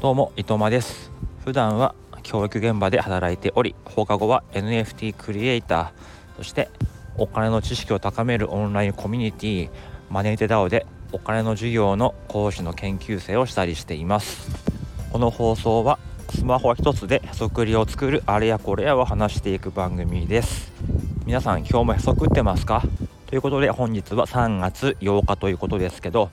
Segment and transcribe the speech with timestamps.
[0.00, 1.10] どうも伊藤間です。
[1.44, 6.70] 普段は教育現場で働いており放課後は NFT クリエイターそして
[7.18, 9.70] お金の知識を高めるオンラインコミュニティ
[10.08, 14.48] マネーテ DAO でお金の授業の講師の研究生をしたりしています。
[15.12, 15.98] この放送は
[16.30, 20.72] スマホ一つでへそくりを作るあれやこれやを話していく番組です。
[21.26, 22.82] 皆さん今日もへそくってますか？
[23.30, 26.30] ということで本日は3月8日ということですけど、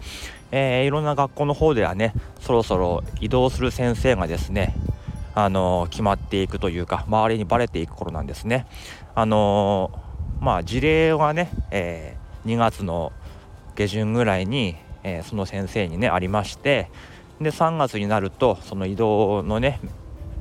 [0.49, 4.75] えー、いろんな学校の方ではねそろそろ移動する先生がですね
[5.35, 8.65] あのー、決まっていくというか周りにバレていく頃なんですね。
[9.13, 13.13] あのー、まあ事例はね、え、2月の
[13.75, 16.89] 下旬ぐらいに、えその先生にねありまして
[17.39, 19.79] で3月になるとその移動のね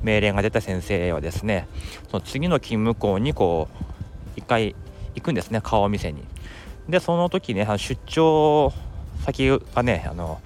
[0.01, 1.67] 命令が出た先生はですね
[2.09, 3.67] その次の勤務校にこ
[4.35, 4.75] う1回
[5.17, 6.23] 行くんですね顔を見せに。
[6.87, 8.71] でその時ね出張
[9.25, 10.39] 先がねあの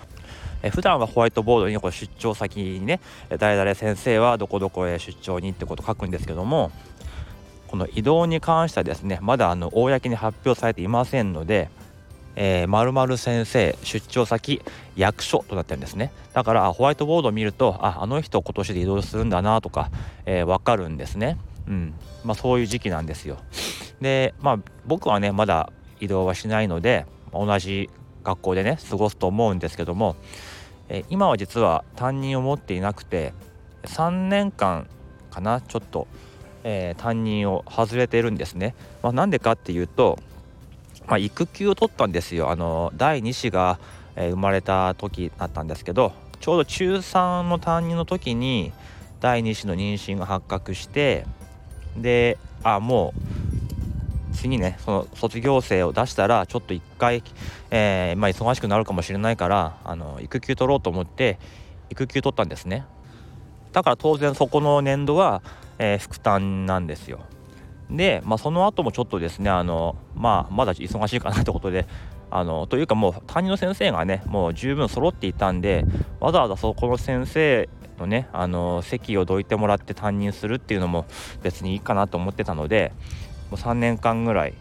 [0.63, 2.99] え普段はホワイトボードにこう出張先にね
[3.37, 6.71] 誰々先生はどこどこへ出張にってこと書くんですけども
[7.68, 11.70] この移動に関してはですねまだあの公に発表されていませんので
[12.35, 14.62] えー、先生出張先
[14.96, 16.12] 役所となってるんですね。
[16.34, 19.91] だからホワイトボードを見るとああの人今年で移動するんだなとか、
[20.26, 21.37] えー、分かるんですね。
[21.68, 21.93] うん。
[22.24, 23.37] まあそういう時期なんですよ。
[24.02, 27.90] でまあ僕はねまだ移動はしないので同じ
[28.24, 30.16] 学校でね過ごすと思うんですけども、
[30.90, 33.34] え今は実は担任を持っていなくて
[33.84, 34.88] 3年間
[35.32, 36.08] かなちょっと、
[36.63, 38.76] えー、担任を外れてるんですね。
[39.02, 40.20] まあ、なんでかっていうと、
[41.08, 43.80] まあ、育休を取ったんですよあの第2子が、
[44.15, 48.71] えー、生まれた時だったんですけどちょうど中3の担任の時に
[49.20, 51.26] 第2子の妊娠が発覚して
[51.98, 53.40] であもう
[54.32, 57.24] 次ねその卒業生を出したらちょっと一回、
[57.70, 61.37] えー、まあ、忙しくなるかもしれないからあの育休取ろうと思って
[61.90, 62.85] 育休取ったんですね。
[63.74, 65.42] だから当然そこの年度は、
[65.80, 67.22] えー、副担なんですよ。
[67.90, 71.88] で、まあ、その後もちょっとですねあの、まあ、まだ忙しいかなってことで
[72.30, 75.86] あのというかもう担任の先生がねもう十分揃っていたんで
[76.22, 77.69] わざわざそこの先生
[78.00, 81.06] のねあの席をどいてもらって担任するっていうのも
[81.44, 82.94] 別にいいかなと思ってたので
[83.57, 84.53] う3年間ぐらい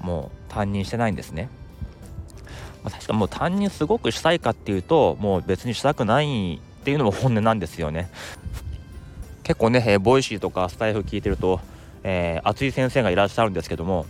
[0.00, 1.48] もう担任してないんですね。
[2.82, 8.10] まあ、確かもう担任すごくしたいかっていうともう別にしたくないっていうのも本音なんですよね。
[9.44, 11.60] 結構ね、えー、 Voicy とかスタエフ聞いてると、
[12.02, 14.06] えー、熱い先生がいらっしゃるんですけども、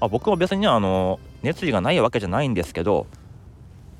[0.00, 3.06] まあ、僕も別にあの熱意がないわけじゃないんですけど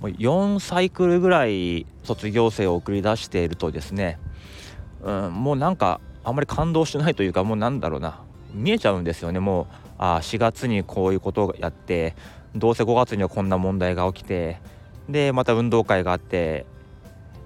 [0.01, 4.19] もう4サイクルぐらい卒業生を送り出しているとですね、
[5.03, 8.21] うん、もうなんかあんまり感動してないというかもうなんだろうな
[8.55, 9.41] 見えちゃうんですよね。
[9.41, 9.67] もう
[9.99, 12.15] あ4月にこういうことをやって
[12.55, 14.61] どうせ5月にはこんな問題が起きて
[15.09, 16.67] でまた運動会があって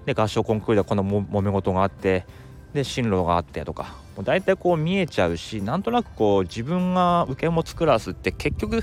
[0.07, 2.27] で合唱コンクールではこのもめ事があって
[2.73, 3.97] で進路があってとか。
[4.19, 8.83] もう大体こう見えちゃうしなんとなくこう自分が受け持つクラスって結局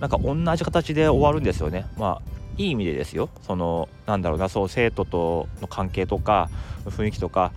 [0.00, 1.84] なんか同じ形で終わるんですよね。
[1.98, 3.28] まあいい意味でですよ。
[3.42, 6.48] そのなんだろうなそう生徒との関係とか
[6.86, 7.52] 雰囲気とか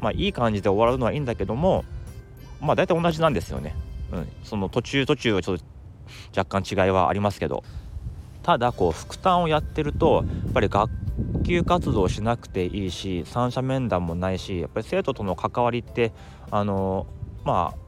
[0.00, 1.84] まあいい感じで終わるのはいいんだけども
[2.66, 3.74] まあ大体同じなんですよね。
[4.12, 5.64] うん、その途中途中はちょっと
[6.36, 7.64] 若干違いはありますけど
[8.42, 10.90] ただこう副担をやってるとやっぱり学
[11.42, 16.12] 級活動しなくていいし三者面談もないしやっぱり生徒との関わりって
[16.50, 17.06] あの
[17.44, 17.78] まあ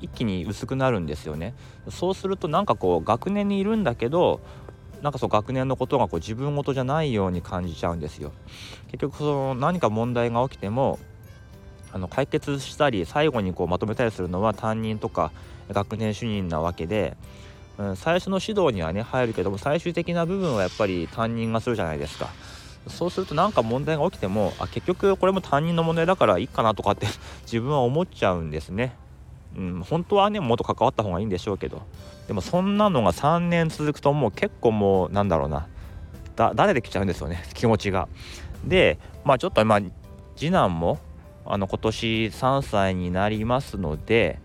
[0.00, 1.54] 一気に薄くなるんですよね。
[1.88, 4.40] そうするとなんかこう学年にいるんだけど
[5.00, 8.32] なんかそう学年のことがこう自分事じゃないように感じちゃうんですよ。
[8.86, 10.98] 結局その何か問題が起きても
[11.92, 15.30] あの解決したり最後にこうまとめたりするのは担任とか
[15.70, 17.16] 学年主任なわけで、
[17.78, 22.30] うん、最初の指導にはね入るけども最終的な部分はやっぱり担任がするじゃないですか。
[22.88, 27.06] そうすると何か問題が起きてもあ結局これも担任の問題だからいいかなとかって
[27.44, 28.96] 自分は思っちゃうんですね。
[29.56, 31.82] うん、本当はねもっと関わった方がいいんでしょうけど
[32.26, 35.66] でもそんなのが3年続くともう結構もうなんだろうな
[36.34, 38.08] だ誰できちゃうんですよね気持ちが。
[38.64, 39.80] でまあちょっとまあ
[40.34, 40.98] 次男も
[41.52, 44.38] あの今年3歳になりますので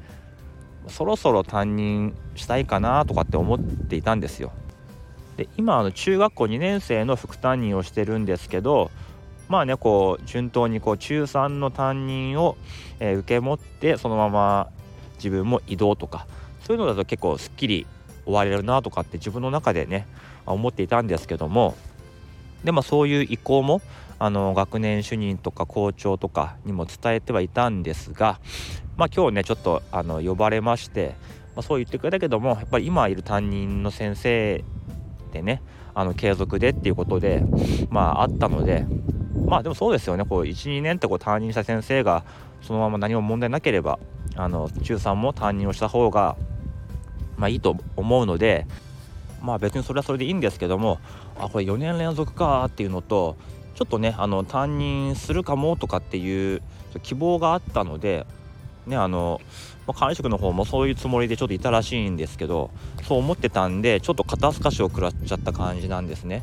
[0.89, 4.51] そろそろ担任したいかなとかって思っていたんですよ。
[5.37, 8.91] で今あの中学校2年生の副担任をしてるんですけど
[9.47, 12.57] まあねこう順当にこう中3の担任を、
[12.99, 14.67] え、受け持ってそのまま
[15.15, 16.27] 自分も移動とか
[16.65, 17.87] そういうのだと結構すっきり
[18.25, 20.07] 終われるなとかって自分の中でね
[20.45, 21.77] 思っていたんですけども
[22.65, 23.81] でもそういう意向も
[24.19, 28.39] あの学年主任とか校長とかにも伝えてはいたんですが、
[28.95, 31.15] まあ、今日ねちょっとあの呼ばれまして、
[31.55, 34.63] まあ、そう言ってくれたけどもやっぱり今いる担任の先生
[35.33, 35.61] でね
[35.93, 37.43] あの継続でっていうことで
[37.89, 38.85] まああったので
[39.45, 40.25] まあでもそうですよね。
[40.25, 42.23] こう12年ってこう担任した先生が
[42.61, 43.99] そのまま何も問題なければ
[44.35, 46.35] あの中3も担任をした方が
[47.37, 48.65] まあいいと思うので
[49.41, 50.99] まあ別にそれはそれでいいんですけども
[51.39, 53.37] あこれ4年連続かっていうのと
[53.77, 56.63] ちょっとねあの担任するかもとかっていう
[57.03, 58.25] 希望があったので
[58.87, 59.39] ねあの、
[59.85, 62.71] まあ、管理職の方もそういうつもりでちょっといたらしいんですけど
[63.03, 66.41] そう思ってたんでちょっと肩透かしを食らっちゃった感じなんですね。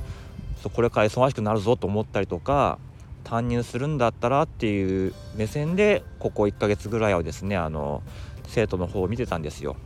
[0.72, 2.78] これから忙しくなるぞと思ったりとか
[3.24, 8.02] 担任するんだったらっていう目線でここ1ヶ月ぐらいはですねあの
[8.46, 9.76] 生徒の方を見てたんですよ。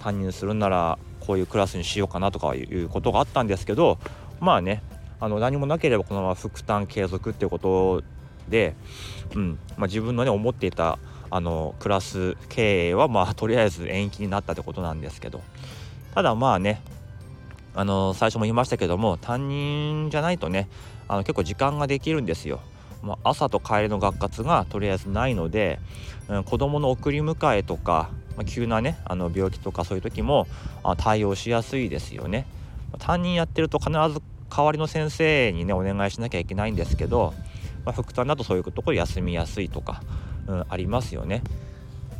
[0.00, 3.98] 担任するんならこういうクラスにしようかなとかいうことがあったんですけど
[4.40, 4.82] まあね
[5.20, 8.02] あの何もなければこのまま副担継続っていうこと
[8.48, 8.74] で、
[9.34, 10.98] うんまあ、自分のね思っていた
[11.30, 15.42] あのクラス経営はまあ とりあえず延期になったってことなんですけど
[16.14, 16.80] ただまあね
[17.74, 20.68] あの最初も言いましたけども担任じゃないとね
[21.06, 22.60] あの結構時間ができるんですよ。
[23.00, 25.78] まあ、朝と帰りの学活がとりあえずないので、
[26.28, 30.48] うん、子どもの送り迎えとか、まあ、急なねあの病気とかそういう時も
[30.82, 32.46] あ対応しやすいですよね。
[32.98, 34.20] 担任やってると必ず
[34.54, 37.34] 代わりの先生にねお願いしなきゃいけないんですけど、
[37.84, 40.02] まあ、副担だとそういうところ休みやすいとか、
[40.46, 41.42] うん、ありますよね。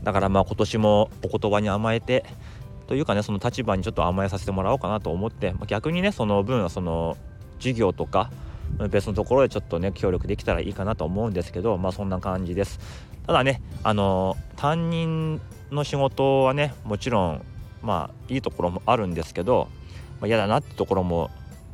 [0.02, 2.24] だからまあ今年もお言葉に甘えて
[2.86, 7.16] というかねその立場にちょっと甘えさせてもらおうかなと思って、まあ、逆にねその分はその
[7.58, 8.30] 授業とか
[8.90, 12.78] 別のところでちょっとね協力できたらいいかなと思うんですけどまあそんな感じです
[13.26, 15.40] ただねあの担任
[15.70, 17.42] の仕事はねもちろん
[17.82, 19.68] まあいいところもあるんですけど、
[20.20, 21.30] まあ、嫌だなってところも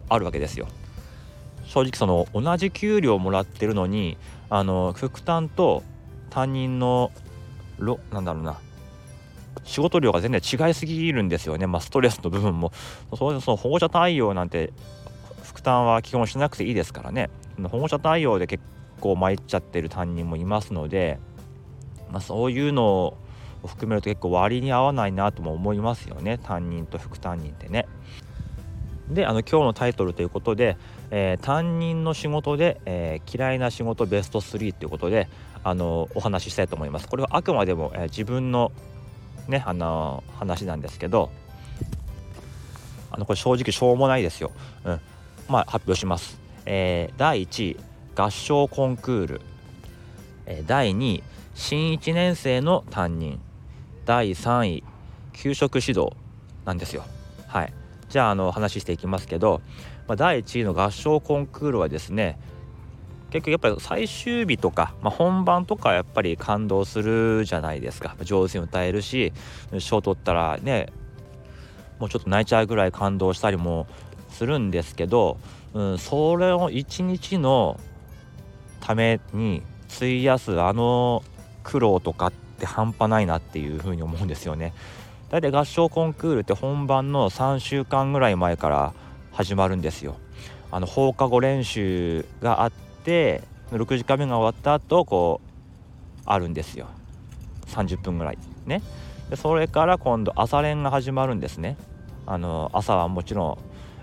[0.08, 0.68] あるわけですよ。
[1.64, 4.16] 正直その同じ給料をもらってるのに
[4.50, 5.82] あの副担と
[6.30, 7.10] 担任の
[7.78, 8.58] ろなんだろうな
[9.64, 12.72] 仕事量が全然違いすぎるんですよね、まあ、ストレスの部分も。
[13.16, 14.72] そうその保護者対応なんて
[15.42, 17.30] 負担は基本しなくていいですからね。
[17.70, 18.62] 保護者対応で結
[19.00, 21.18] 構参っちゃってる担任もいますので、
[22.10, 23.16] まあ、そういうのを
[23.66, 26.38] 含めると結構割に合わないなとも思いますよね。
[26.38, 27.86] 担任と副担任ってね。
[29.10, 30.76] であの今日のタイトルということで、
[31.10, 35.28] えー、担任の仕事で、えー、嫌いな仕事ベスト3ということで
[35.62, 37.08] あのお話ししたいと思います。
[37.08, 38.72] これはあくまでも、えー、自分の
[39.48, 41.30] ねあの話なんですけど
[43.10, 44.52] あのこれ正直しょうもないですよ。
[44.84, 45.00] うん、
[45.48, 46.38] まあ発表します。
[46.66, 47.76] えー、第1位
[48.16, 49.40] 合唱コンクール、
[50.46, 51.22] えー、第2位
[51.54, 53.38] 新1年生の担任
[54.06, 54.84] 第3位
[55.34, 56.12] 給食指導
[56.64, 57.04] なんですよ。
[57.46, 59.60] はいじゃああの話していきますけど、
[60.06, 62.38] まあ、第1位の合唱コンクールはですね
[63.30, 69.32] 結局やっぱり最終日とか、まあ、本番とかやっぱり感動するじゃないですか上手に歌えるし
[69.78, 70.92] 賞取ったらね
[71.98, 73.86] もうちょっと泣いちゃうぐらい感動したりも
[74.28, 75.38] するんですけど、
[75.72, 77.80] うん、それを一日の
[78.80, 79.62] ために
[79.96, 81.24] 費やすあの
[81.62, 84.74] 苦労とかって半端ないなっていうふうに思うんですよね。
[85.30, 88.94] 大体合唱コンクールって本番の3週間ぐらい前から
[89.32, 90.16] 始まるんですよ。
[90.70, 92.72] あの放課後練習があっ
[93.04, 96.86] て6時間目が終わった後こうあるんですよ。
[97.66, 98.38] 30分ぐらい。
[98.66, 98.82] ね。
[99.30, 101.76] でそれから今度朝練が始まるんですね。
[102.26, 103.58] あの朝はもちろん、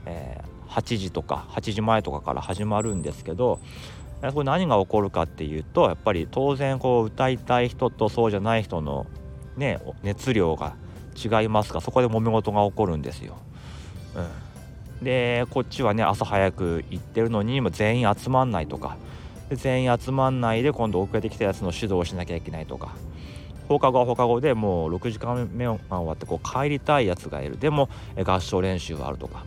[0.05, 3.59] えー、8時とか8時前とかから始まるんですけど
[4.33, 9.07] これ何が起こるかっていうとやっぱり当然こう歌いたい人とそうじゃない人の
[9.57, 10.75] ね熱量が
[11.15, 13.37] 違いますがそこで揉め事が起こるんですよ。
[14.99, 18.97] うん、でこっちはね朝早く行ってるのに全員集まんないとか。
[19.49, 22.95] で全員集まんないで今度遅れてきたやつの指導をしなきゃいけないとか。
[23.67, 27.57] 放課後は放課後でもう6時間目が終わってこう帰りたいやつがいる。
[27.57, 27.89] でも
[28.25, 29.45] 合唱練習はあるとか。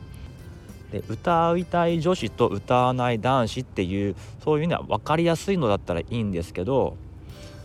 [0.93, 6.97] で歌いたい女子と歌わない男子っていうそういうのは分かりやすいのだったらいいんですけど、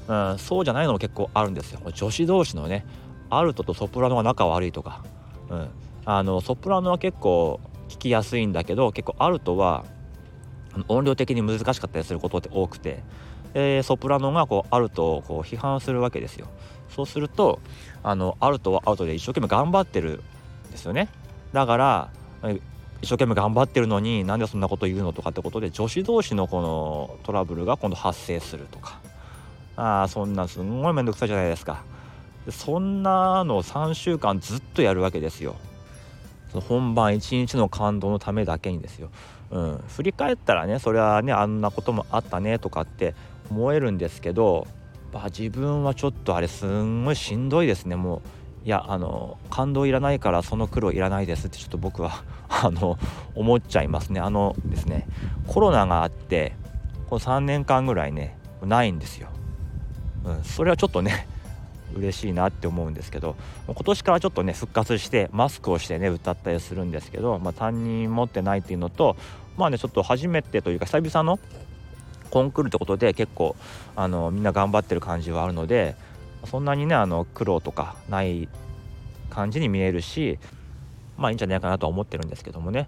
[0.07, 1.79] うん、そうじゃないのも結構あるんですよ。
[1.93, 2.85] 女子同士のね
[3.29, 5.03] アルトとソプラノが仲悪いとか、
[5.49, 5.69] うん、
[6.05, 9.85] あのソプラノは結構聞きやすいんだけど結構アルトは
[10.87, 13.03] 音量的に難しかったりすることって多くて、
[13.53, 16.47] えー、ソプラノがこうアルトをこう批判するわけですよ。
[16.89, 17.59] そうすると
[18.03, 20.23] あのアルトはアルトで一生懸命頑張ってる
[20.69, 21.09] んですよね。
[21.53, 22.09] だから
[23.01, 28.99] 一生懸命頑張ってるのになんでそんなこと言うのとかってことで女子同士のこのトラブルが今度発生するとか。
[29.75, 31.83] ああそんなすんごい面倒くさいじゃないですか。
[32.51, 35.55] そんなの3週間ずっとやるわけですよ。
[36.53, 39.11] 本番1日の感動のためだけにですよ、
[39.51, 43.13] うん、振り返ったらねそれはねあんなこともあったねとかって
[43.51, 44.67] 思えるんですけど、
[45.13, 47.95] まあ、自分はちょっとあれすんごいしんどいですね。
[47.95, 48.21] もう
[48.65, 52.97] いやあの感動いらないからその苦労いらないですってちょっと僕は あの
[53.35, 54.19] 思っちゃいますね。
[54.19, 55.07] あのですね
[55.47, 56.55] コロナがあって
[57.09, 59.29] この3年間ぐらいねないんですよ、
[60.25, 61.27] うん、それはちょっとね
[61.95, 63.35] 嬉しいなって思うんですけど
[63.67, 69.15] 今年からちょっとね復活してマスクをしてね歌ったりするんですけど、まあ、担任持ってないっていうのと
[69.57, 71.39] まあねちょっと初めてというか久々の
[72.29, 73.55] コンクールってことで結構
[73.95, 75.95] あのみんな頑張ってる感じはあるので
[76.45, 78.47] そんなにねあの苦労とかない
[79.29, 80.39] 感じに見えるし
[81.17, 82.87] まあいいんじゃないかなとは思ってるんですけどもね、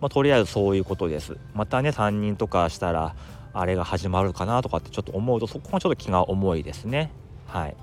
[0.00, 1.36] まあ、とりあえずそういうことです。
[1.54, 3.14] またね担任とかしたら
[3.52, 7.10] あれが始まるかなとかってちょっと思うとそこがちょっと気が重いですね。
[7.46, 7.76] はい。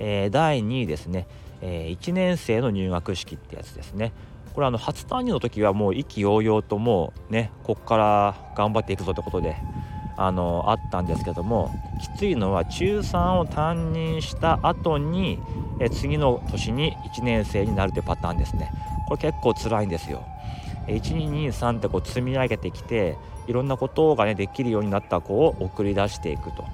[0.00, 1.28] えー、第2位ですね、
[1.60, 4.12] えー、1年生の入学式ってやつですね。
[4.54, 9.56] これあの初担任の時はもう意気揚々ともうねこっから頑張っていくぞってことで
[10.16, 15.38] あのあったんですけどもきついのは中3を担任した後に
[15.80, 18.70] え次の年に1年生になるというパターンですね。
[19.08, 20.24] これ結構辛いんですよ。
[20.86, 23.16] 1223ってこう積み上げてきて
[23.46, 26.64] いろんなことがねできるようになった子を送り出していくと。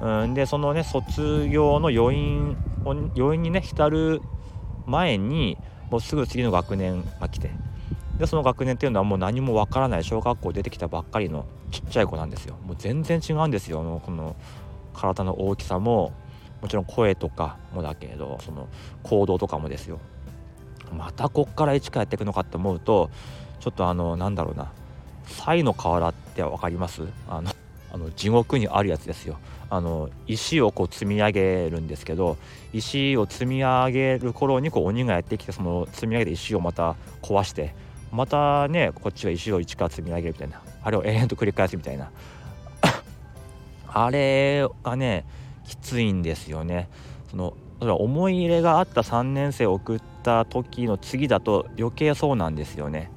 [0.00, 4.22] うんでそのね卒業の余韻を余韻にね浸る
[4.86, 5.58] 前に
[5.90, 7.50] もうすぐ次の学年が来て。
[8.18, 12.54] でその学年っていうのはもう何もわからない小学校出てきたばっかりのちっちゃい子なんですよ。
[12.66, 14.02] もう全然違うんですよ。
[14.04, 14.36] この
[14.92, 16.12] 体の大きさも
[16.60, 18.68] もちろん声とかもだけどその
[19.04, 20.00] 行動とかもですよ。
[20.94, 23.08] またこっから一からやっていくのかって思うと
[23.58, 24.70] ちょっとあのなんだろうな。
[25.24, 27.04] 才の河原って分かります？
[27.26, 27.50] あの
[27.90, 29.38] あの地獄にあるやつですよ。
[29.70, 32.36] あの石をこう積み上げるんですけど
[32.72, 37.74] 石を積み上げる頃にこう鬼がやってきてその積み上げた石をまた壊して
[38.10, 42.10] またねこっちは石を一から積み上げるみたいなあれを延々と繰り返すみたいな。
[43.92, 45.24] あれがね
[45.66, 46.88] きついんですよね。
[47.30, 53.10] その思い入れがあった3年生を送った時の次だと余計そうなんですよね。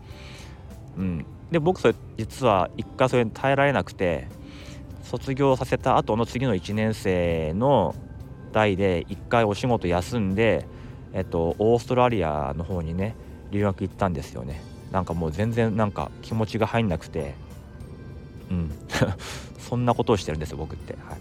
[0.98, 1.26] うん。
[1.52, 4.28] で僕それ実は一回それ耐えられなくて
[5.04, 7.94] 卒業させた後の次の1年生の
[8.52, 10.66] 代で1回お仕事休んで、
[11.14, 13.16] えっと、オーストラリアの方にね
[13.52, 14.62] 留学行ったんですよね。
[14.92, 17.36] なんかもう全然なんか気持ちが入んなくて。
[18.50, 18.72] うん。
[19.60, 20.94] そんなことをしてるんですよ僕って。
[20.94, 21.20] はい、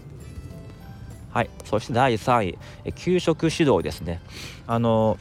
[1.31, 4.21] はい、そして第3位給食指導ですね。
[4.67, 5.17] あの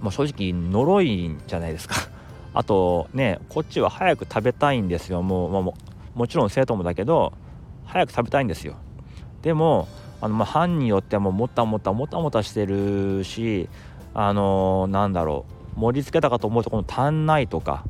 [0.00, 1.96] まあ、正直呪いんじゃないですか。
[2.54, 5.22] あとねこっちは早く食べたいんですよ。
[5.22, 5.74] もう、まあ、
[6.14, 7.32] もちろん生徒もだけど
[7.92, 8.76] 早く食べたいんですよ。
[9.42, 9.86] でも
[10.22, 13.68] あのまあ班によってはもうもたもたもたもたしてるし
[14.14, 15.44] あのー、なんだろ
[15.76, 17.84] う盛り付けたかと思うとこの足んないとか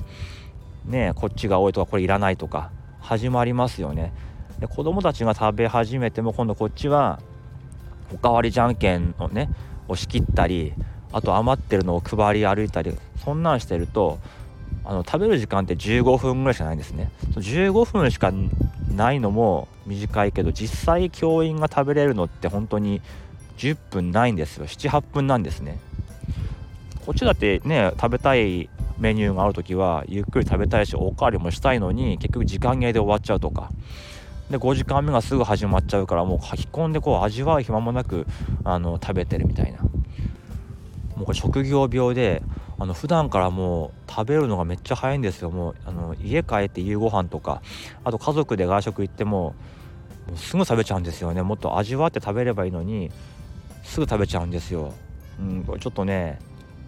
[0.87, 4.12] ねこっちが多いとかこれいらないとか始まりますよね。
[4.59, 7.21] で子供たちが食べ始めても今度こっちは
[8.12, 9.50] おかわりじゃんけんをね
[9.87, 10.73] 押し切ったり
[11.12, 14.18] あと余ってるのを配り歩いたりそんなんしてると
[14.85, 17.11] あの食べる時間って15分ぐらいしかないんですね。
[17.35, 18.33] 15分しか
[18.95, 23.01] ないのも短いけど実際教員が食べれるのって本当に
[23.59, 24.67] 10分ないんですよ。
[24.67, 25.79] 78分なんですね。
[27.07, 33.71] こっちだってね食べたいメニューがある時はゆっくり食べたいしおかわりもしたいのに結局時間切れで終わっちゃうとか。
[34.51, 38.27] で5時間目がすぐ始まっちゃうからもう書き込んでこう味わう暇もなく
[38.65, 39.79] あの食べてるみたいな。
[39.79, 42.43] もうこれ職業病で
[42.83, 45.53] あの普段からもう食べるのがめっちゃ早いんですよ。
[45.53, 47.62] もうあの家帰って夕ご飯とか
[48.03, 49.55] あと家族で外食行っても
[50.27, 51.43] もうすぐ食べちゃうんですよね。
[51.43, 53.12] もっと味わって食べればいいのに
[53.85, 54.93] すぐ食べちゃうんですよ、
[55.39, 56.41] うん、これちょっとね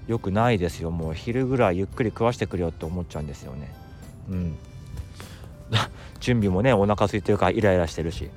[0.08, 0.90] よくないですよ。
[0.90, 3.72] もう昼ぐらいゆっくり食わしてくれよって思っちゃうんですよね。
[4.28, 4.56] うん。
[6.18, 8.30] 準備もねお腹空いてるからイライラしてるし、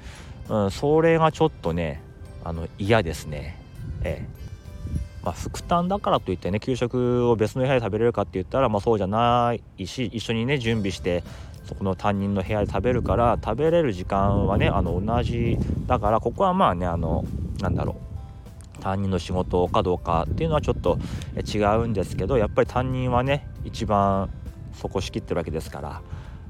[0.48, 2.04] うん、それがちょっとね
[2.44, 3.60] あの嫌ですね。
[4.04, 4.47] ええ。
[5.28, 11.22] まあ、副担だからといってね給食を別の部屋で食べれるかって言ったら、まあ、そうじゃないし一緒にね準備して
[11.66, 17.26] そこの担任の部屋で食べるから食べれる時間はねあの同じだからここはまあねあの
[17.60, 17.98] なんだろ
[18.80, 20.98] う担任の仕事かどうかっていうのはちょっと
[21.46, 24.30] 違うんですけどやっぱり担任はね一番
[24.72, 26.02] そこ仕切ってるわけですから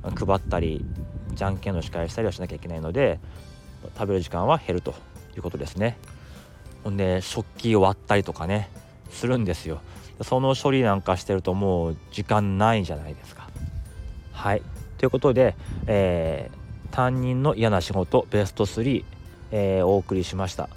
[0.03, 0.85] 配ったり
[1.33, 3.19] じゃんけんの司会したりはしなきゃいけないので
[3.97, 4.93] 食べる時間は減ると
[5.35, 5.97] いうことですね。
[6.87, 8.69] ほんで食器を割ったりとかね
[9.09, 9.81] するんですよ。
[10.21, 13.49] その処理なんかしてるともう時間ないじゃないですか。
[14.31, 14.61] はい。
[14.97, 19.03] ということで、えー、担任の嫌な仕事ベスト3、
[19.51, 20.69] えー、お送りしました。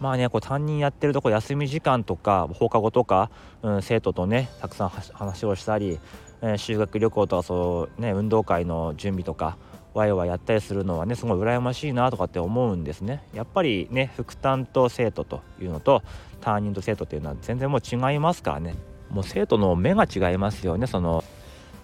[0.00, 3.30] まあねこう担任やってるとこ休み時間とか放課後とか、
[3.60, 6.00] うん、生徒とねたくさん話をしたり、
[6.40, 9.58] えー、修学旅行とかそうね運動会の準備とか
[9.94, 13.22] ワイワイやったりするのはねすごい羨ましいなとかって思うんですね。
[13.32, 16.02] やっぱりね副担と生徒というのと
[16.40, 18.74] 担任と生徒っていうのは全然もう違いますからね。
[19.10, 20.88] もう生徒の目が違いますよね。
[20.88, 21.22] その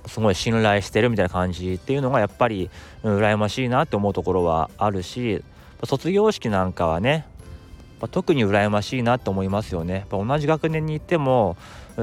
[0.07, 2.71] すごい信頼してるみたいな感じっていうのがやっぱり、
[3.02, 5.45] うん、羨ましいなって思うところはあるし
[5.85, 7.26] 卒業式なんかはね
[8.11, 9.95] 特に羨ましいなって思いますよね。
[9.95, 11.57] やっぱ同じ学年に行っても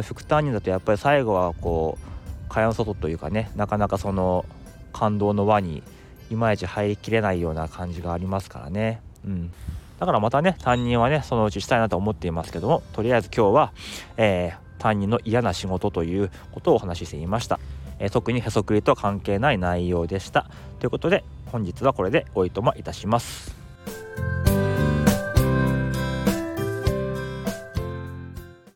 [0.04, 4.46] 副担任だとやっぱり最後はこう蚊帳の外というかねなかなかその
[4.94, 5.84] 感動の輪に
[6.30, 9.02] いまいち入りきれないような感じがありますからね。
[9.26, 9.52] うん、
[10.00, 13.74] だからまたね担任はねそのうちしたいなと思っていますけどもとりあえず今日は、
[14.16, 17.60] えー、担任の嫌な仕事ということをお話ししていました。
[18.00, 20.50] えー、特にへそくりとは関係ない内容でした。
[20.80, 23.56] ということで本日はこれでおいとまいたします。